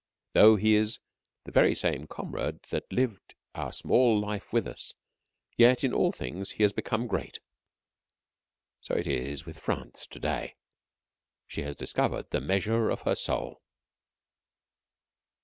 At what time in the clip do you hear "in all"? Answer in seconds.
5.83-6.11